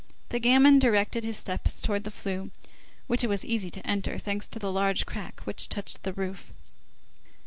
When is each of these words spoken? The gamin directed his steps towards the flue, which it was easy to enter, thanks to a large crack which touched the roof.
The 0.29 0.39
gamin 0.39 0.79
directed 0.79 1.23
his 1.23 1.37
steps 1.37 1.79
towards 1.79 2.05
the 2.05 2.09
flue, 2.09 2.49
which 3.05 3.23
it 3.23 3.27
was 3.27 3.45
easy 3.45 3.69
to 3.69 3.85
enter, 3.85 4.17
thanks 4.17 4.47
to 4.47 4.65
a 4.65 4.67
large 4.67 5.05
crack 5.05 5.41
which 5.41 5.69
touched 5.69 6.01
the 6.01 6.13
roof. 6.13 6.51